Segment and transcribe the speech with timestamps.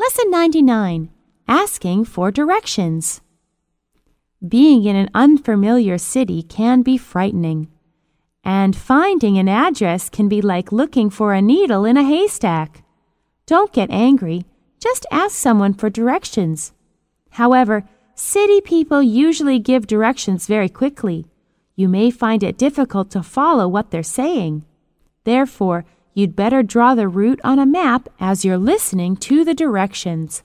[0.00, 1.10] Lesson 99
[1.48, 3.20] Asking for Directions.
[4.46, 7.66] Being in an unfamiliar city can be frightening,
[8.44, 12.84] and finding an address can be like looking for a needle in a haystack.
[13.44, 14.44] Don't get angry,
[14.78, 16.72] just ask someone for directions.
[17.30, 17.82] However,
[18.14, 21.26] city people usually give directions very quickly.
[21.74, 24.64] You may find it difficult to follow what they're saying.
[25.24, 30.42] Therefore, you'd better draw the route on a map as you're listening to the directions.